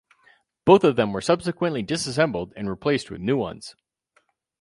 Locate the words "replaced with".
2.67-3.21